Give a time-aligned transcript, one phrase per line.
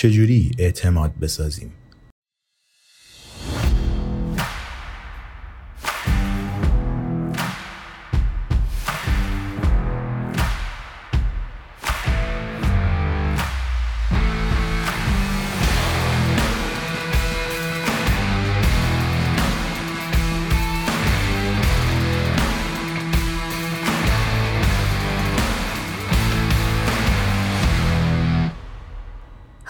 [0.00, 1.72] چجوری اعتماد بسازیم؟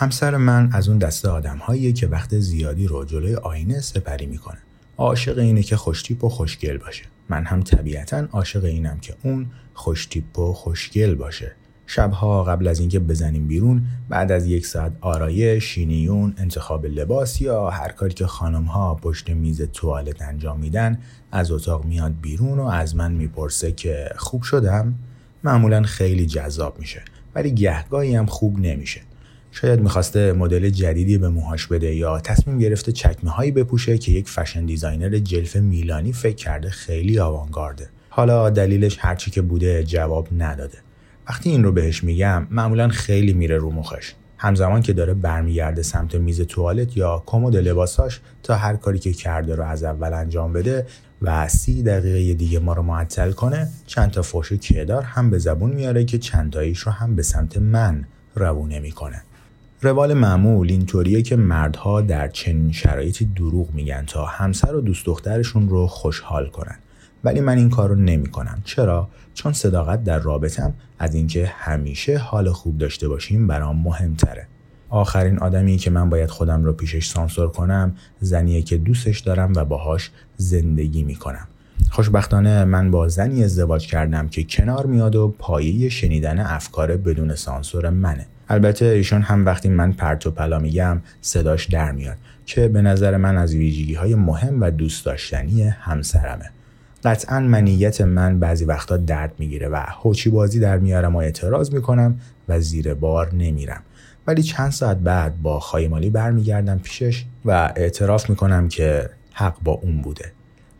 [0.00, 1.60] همسر من از اون دسته آدم
[1.94, 4.58] که وقت زیادی رو جلوی آینه سپری می‌کنه.
[4.98, 7.04] عاشق اینه که خوشتیپ و خوشگل باشه.
[7.28, 11.52] من هم طبیعتا عاشق اینم که اون خوشتیپ و خوشگل باشه.
[11.86, 17.70] شبها قبل از اینکه بزنیم بیرون بعد از یک ساعت آرایش، شینیون، انتخاب لباس یا
[17.70, 20.98] هر کاری که خانم ها پشت میز توالت انجام میدن
[21.32, 24.94] از اتاق میاد بیرون و از من می‌پرسه که خوب شدم
[25.44, 27.02] معمولا خیلی جذاب میشه
[27.34, 29.00] ولی گهگاهی هم خوب نمیشه
[29.52, 34.28] شاید می‌خواسته مدل جدیدی به موهاش بده یا تصمیم گرفته چکمه هایی بپوشه که یک
[34.28, 37.88] fashion designer جلف میلانی فکر کرده خیلی آوانگارده.
[38.08, 40.78] حالا دلیلش هرچی که بوده جواب نداده.
[41.28, 44.14] وقتی این رو بهش میگم معمولا خیلی میره رو مخش.
[44.38, 49.54] همزمان که داره برمیگرده سمت میز توالت یا کمد لباساش تا هر کاری که کرده
[49.54, 50.86] رو از اول انجام بده
[51.22, 55.70] و سی دقیقه دیگه ما رو معطل کنه چند تا فوش کدار هم به زبون
[55.70, 59.22] میاره که چند تاییش رو هم به سمت من روونه می‌کنه.
[59.82, 65.68] روال معمول اینطوریه که مردها در چنین شرایطی دروغ میگن تا همسر و دوست دخترشون
[65.68, 66.78] رو خوشحال کنن
[67.24, 68.62] ولی من این کار رو نمی کنم.
[68.64, 74.46] چرا؟ چون صداقت در رابطم از اینکه همیشه حال خوب داشته باشیم برام مهمتره.
[74.88, 79.64] آخرین آدمی که من باید خودم رو پیشش سانسور کنم زنیه که دوستش دارم و
[79.64, 81.48] باهاش زندگی می‌کنم.
[81.90, 87.90] خوشبختانه من با زنی ازدواج کردم که کنار میاد و پایه شنیدن افکار بدون سانسور
[87.90, 88.26] منه.
[88.50, 93.16] البته ایشون هم وقتی من پرت و پلا میگم صداش در میاد که به نظر
[93.16, 96.50] من از ویژگی های مهم و دوست داشتنی همسرمه.
[97.04, 102.20] قطعا منیت من بعضی وقتا درد می‌گیره و هوچی بازی در میارم و اعتراض می‌کنم
[102.48, 103.82] و زیر بار نمیرم.
[104.26, 110.02] ولی چند ساعت بعد با خایمالی برمیگردم پیشش و اعتراف می‌کنم که حق با اون
[110.02, 110.32] بوده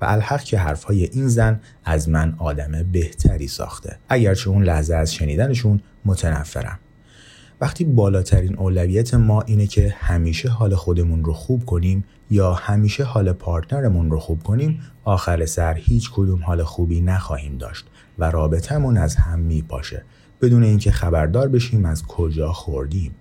[0.00, 3.96] و الحق که حرفهای این زن از من آدم بهتری ساخته.
[4.08, 6.78] اگرچه اون لحظه از شنیدنشون متنفرم.
[7.60, 13.32] وقتی بالاترین اولویت ما اینه که همیشه حال خودمون رو خوب کنیم یا همیشه حال
[13.32, 17.86] پارتنرمون رو خوب کنیم آخر سر هیچ کدوم حال خوبی نخواهیم داشت
[18.18, 20.04] و رابطمون از هم میپاشه.
[20.40, 23.14] بدون اینکه خبردار بشیم از کجا خوردیم.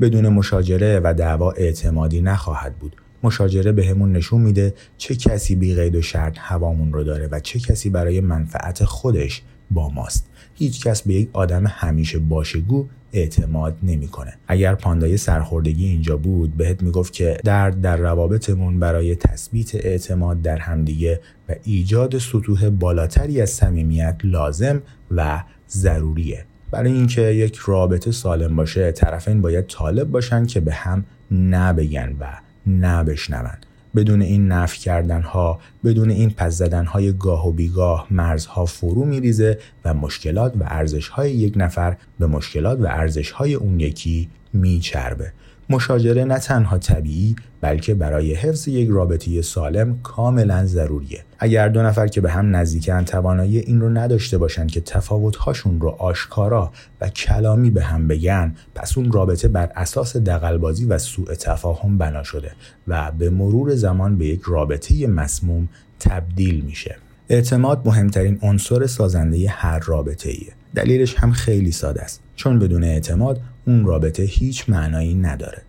[0.00, 2.96] بدون مشاجره و دعوا اعتمادی نخواهد بود.
[3.22, 7.40] مشاجره بهمون به نشون میده چه کسی بی قید و شرط هوامون رو داره و
[7.40, 9.42] چه کسی برای منفعت خودش
[9.74, 10.26] با ماست.
[10.54, 14.34] هیچ کس به یک آدم همیشه باشگو اعتماد نمی‌کنه.
[14.48, 20.58] اگر پاندای سرخوردگی اینجا بود بهت می‌گفت که درد در روابطمون برای تثبیت اعتماد در
[20.58, 26.44] همدیگه و ایجاد سطوح بالاتری از صمیمیت لازم و ضروریه.
[26.70, 32.26] برای اینکه یک رابطه سالم باشه طرفین باید طالب باشن که به هم نبگن و
[32.66, 33.56] نبشنون.
[33.94, 39.04] بدون این نفی کردن ها بدون این پس زدن های گاه و بیگاه مرزها فرو
[39.04, 44.28] میریزه و مشکلات و ارزش های یک نفر به مشکلات و ارزش های اون یکی
[44.52, 45.32] میچربه.
[45.72, 51.24] مشاجره نه تنها طبیعی بلکه برای حفظ یک رابطه سالم کاملا ضروریه.
[51.38, 55.88] اگر دو نفر که به هم نزدیکن توانایی این رو نداشته باشند که تفاوتهاشون رو
[55.88, 61.98] آشکارا و کلامی به هم بگن پس اون رابطه بر اساس دقلبازی و سوء تفاهم
[61.98, 62.50] بنا شده
[62.88, 65.68] و به مرور زمان به یک رابطه مسموم
[66.00, 66.96] تبدیل میشه.
[67.28, 70.52] اعتماد مهمترین عنصر سازنده هر رابطه ایه.
[70.74, 72.20] دلیلش هم خیلی ساده است.
[72.36, 75.62] چون بدون اعتماد اون رابطه هیچ معنایی نداره.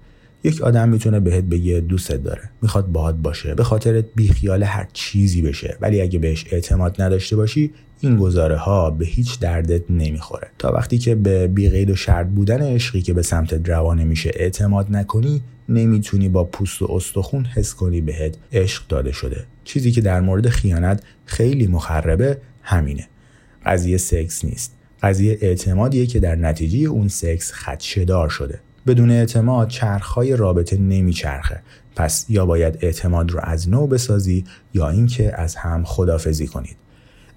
[0.44, 2.50] یک آدم می‌تونه بهت بگه دوستت داره.
[2.62, 3.56] می‌خواد باهات باشه.
[3.56, 5.78] به خاطر بیخیال هر چیزی بشه.
[5.82, 10.48] ولی اگه بهش اعتماد نداشته باشی این گزاره ها به هیچ دردت نمی‌خوره.
[10.60, 14.88] تا وقتی که به بیقید و شرط بودن عشقی که به سمت روانه میشه اعتماد
[14.92, 19.44] نکنی نمی‌تونی با پوست و استخون حس کنی بهت عشق داده شده.
[19.64, 23.08] چیزی که در مورد خیانت خیلی مخربه همینه.
[23.66, 24.76] قضیه سکس نیست.
[25.04, 28.60] قضیه اعتمادیه که در نتیجه اون سکس خدشدار شده.
[28.88, 31.62] بدون اعتماد چرخهای رابطه نمیچرخه.
[31.96, 36.76] پس یا باید اعتماد رو از نو بسازی یا اینکه از هم خدافزی کنید.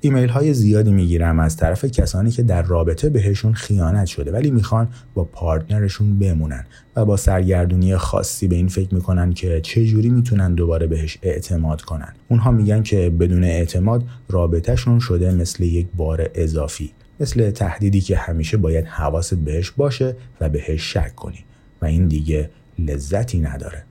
[0.00, 4.88] ایمیل های زیادی می‌گیرم از طرف کسانی که در رابطه بهشون خیانت شده ولی می‌خوان
[5.14, 6.64] با پارتنرشون بمونن
[6.96, 11.82] و با سرگردونی خاصی به این فکر می‌کنن که چه جوری می‌تونن دوباره بهش اعتماد
[11.82, 12.12] کنن.
[12.28, 16.90] اونها میگن که بدون اعتماد رابطهشون شده مثل یک بار اضافی.
[17.20, 21.44] مثل تهدیدی که همیشه باید حواست بهش باشه و بهش شک کنی
[21.82, 23.84] و این دیگه لذتی نداره.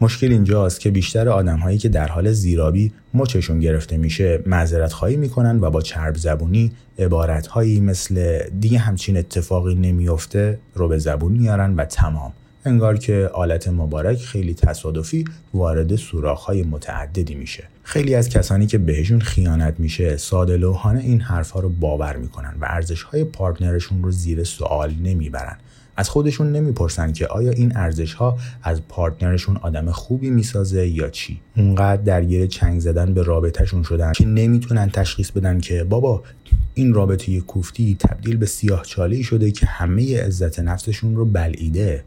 [0.00, 5.16] مشکل اینجاست که بیشتر آدم هایی که در حال زیرابی مچشون گرفته میشه معذرت خواهی
[5.16, 11.32] می‌کنن و با چرب زبونی عبارت هایی مثل دیگه همچین اتفاقی نمیافته رو به زبون
[11.32, 12.32] میارن و تمام.
[12.64, 15.24] انگار که آلت مبارک خیلی تصادفی
[15.54, 15.92] وارد
[16.46, 17.64] های متعددی میشه.
[17.82, 22.66] خیلی از کسانی که بهشون خیانت میشه ساده لوحانه این حرفها رو باور می‌کنن و
[22.68, 25.56] ارزش های پارتنرشون رو زیر سوال نمی‌برن.
[25.96, 31.40] از خودشون نمی‌پرسن که آیا این ارزش ها از پارتنرشون آدم خوبی می‌سازه یا چی.
[31.56, 36.22] اونقدر درگیر چنگ زدن به رابطهشون شدن که نمی‌تونن تشخیص بدن که بابا
[36.74, 42.04] این رابطه کوفتی تبدیل به سیاه چاله شده که همه عزت نفسشون رو بلعیده.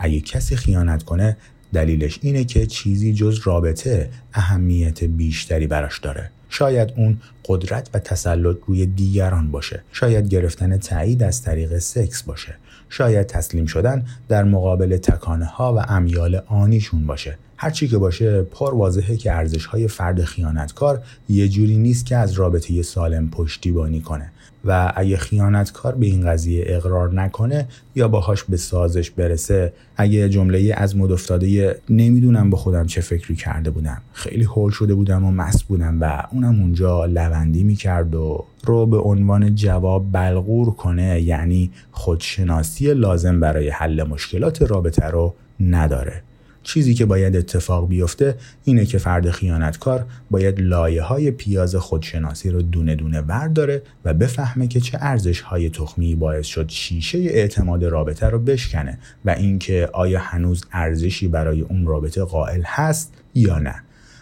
[0.00, 1.36] اگه کسی خیانت کنه
[1.72, 6.30] دلیلش اینه که چیزی جز رابطه اهمیت بیشتری براش داره.
[6.48, 9.82] شاید اون قدرت و تسلط روی دیگران باشه.
[9.92, 12.54] شاید گرفتن تایید از طریق سکس باشه.
[12.88, 17.38] شاید تسلیم شدن در مقابل تکانه ها و امیال آنیشون باشه.
[17.56, 22.32] هرچی که باشه پر واضحه که ارزش های فرد خیانتکار یه جوری نیست که از
[22.32, 24.32] رابطه سالم پشتیبانی کنه.
[24.64, 30.74] و اگه خیانتکار به این قضیه اقرار نکنه یا باهاش به سازش برسه اگه جمله
[30.76, 34.02] از مد افتاده نمی‌دونم به خودم چه فکری کرده بودم.
[34.12, 38.98] خیلی هول شده بودم و مست بودم و اونم اونجا لوندی می‌کرد و رو به
[38.98, 46.22] عنوان جواب بلغور کنه یعنی خودشناسی لازم برای حل مشکلات رابطه رو نداره.
[46.62, 52.62] چیزی که باید اتفاق بیفته اینه که فرد خیانتکار باید لایه های پیاز خودشناسی رو
[52.62, 58.26] دونه دونه ورداره و بفهمه که چه ارزش های تخمی باعث شد شیشه اعتماد رابطه
[58.26, 63.74] رو بشکنه و اینکه آیا هنوز ارزشی برای اون رابطه قائل هست یا نه.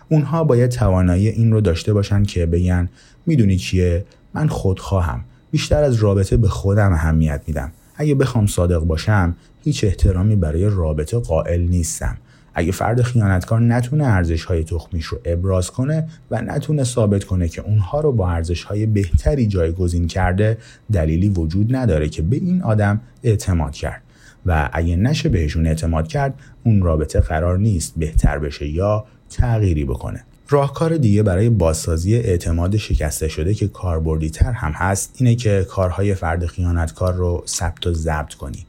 [0.08, 2.88] اونها باید توانایی این رو داشته باشن که بگن
[3.26, 5.25] می‌دونی چیه من خودخواهم.
[5.50, 7.73] بیشتر از رابطه به خودم اهمیت میدم.
[7.96, 12.17] اگه بخوام صادق باشم هیچ احترامی برای رابطه قائل نیستم.
[12.58, 17.62] اگه فرد خیانتکار نتونه ارزش های تخمیش رو ابراز کنه و نتونه ثابت کنه که
[17.62, 20.58] اونها رو با ارزش های بهتری جایگزین کرده
[20.93, 24.02] دلیلی وجود نداره که به این آدم اعتماد کرد.
[24.46, 26.34] و اگه نشه بهشون اعتماد کرد
[26.64, 30.25] اون رابطه قرار نیست بهتر بشه یا تغییری بکنه.
[30.49, 36.14] راهکار دیگه برای بازسازی اعتماد شکسته شده که کاربردی تر هم هست اینه که کارهای
[36.14, 38.66] فرد خیانتکار رو ثبت و ضبط کنی.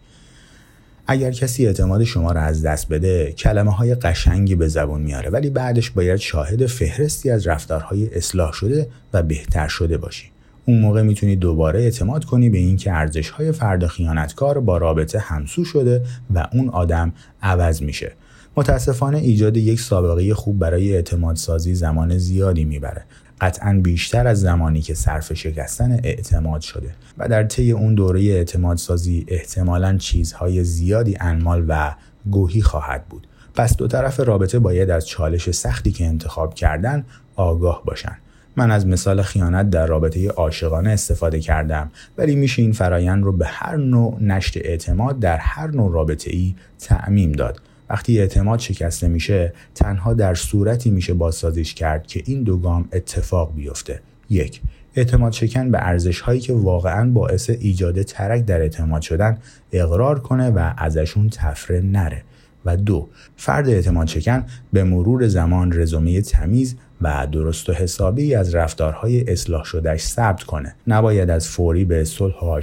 [1.11, 5.49] اگر کسی اعتماد شما را از دست بده کلمه های قشنگی به زبون میاره ولی
[5.49, 10.31] بعدش باید شاهد فهرستی از رفتارهای اصلاح شده و بهتر شده باشی.
[10.65, 15.65] اون موقع می‌تونی دوباره اعتماد کنی به اینکه ارزش های فرد خیانتکار با رابطه همسو
[15.65, 16.03] شده
[16.33, 18.11] و اون آدم عوض میشه.
[18.57, 23.05] متاسفانه ایجاد یک سابقه خوب برای اعتماد سازی زمان زیادی می‌بره.
[23.41, 28.77] قطعا بیشتر از زمانی که صرف شکستن اعتماد شده و در طی اون دوره اعتماد
[28.77, 31.95] سازی احتمالا چیزهای زیادی انمال و
[32.31, 33.27] گوهی خواهد بود.
[33.55, 37.05] پس دو طرف رابطه باید از چالش سختی که انتخاب کردن
[37.35, 38.17] آگاه باشن.
[38.55, 43.45] من از مثال خیانت در رابطه عاشقانه استفاده کردم ولی میشه این فرایند رو به
[43.45, 47.61] هر نوع نشت اعتماد در هر نوع رابطه ای تعمیم داد.
[47.89, 53.55] وقتی اعتماد شکسته میشه تنها در صورتی میشه بازسازیش کرد که این دو گام اتفاق
[53.55, 54.01] بیفته.
[54.29, 54.61] یک
[54.95, 59.37] اعتماد شکن به ارزش هایی که واقعا باعث ایجاد ترک در اعتماد شدن
[59.71, 62.23] اقرار کنه و ازشون تفره نره.
[62.65, 63.07] و دو
[63.37, 69.63] فرد اعتماد شکن به مرور زمان رزومه تمیز و درست و حسابی از رفتارهای اصلاح
[69.63, 70.75] شدهش ثبت کنه.
[70.87, 72.61] نباید از فوری به صلح و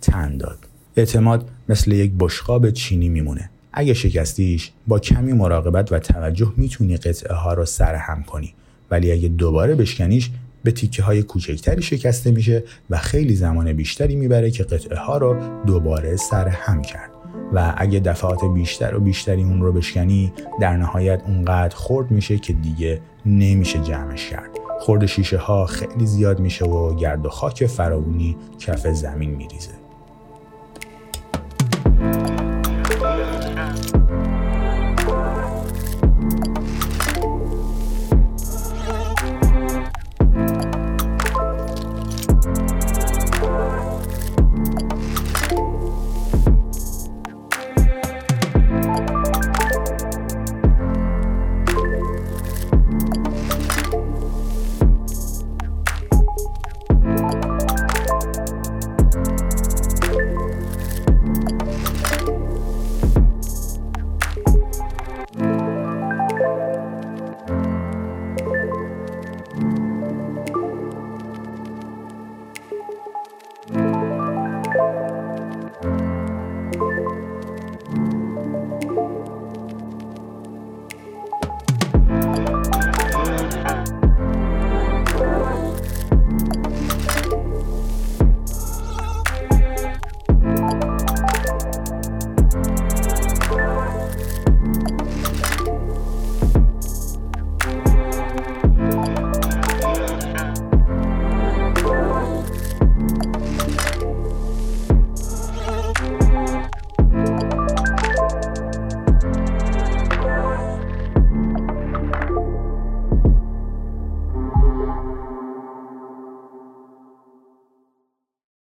[0.00, 0.58] تن داد.
[0.96, 3.50] اعتماد مثل یک بشقاب چینی میمونه.
[3.78, 8.54] اگه شکستیش با کمی مراقبت و توجه می‌تونی قطعه ها رو سرهم کنی.
[8.90, 10.30] ولی اگه دوباره بشکنیش
[10.64, 15.36] به تیکه های کوچکتری شکسته میشه و خیلی زمان بیشتری می‌بره که قطعه ها رو
[15.66, 17.10] دوباره سرهم کرد.
[17.52, 22.52] و اگه دفعات بیشتر و بیشتری اون رو بشکنی در نهایت اونقدر خورد میشه که
[22.52, 24.50] دیگه نمیشه جمعش کرد.
[24.80, 29.77] خورد شیشه ها خیلی زیاد میشه و گرد و خاک فراونی کف زمین میریزه.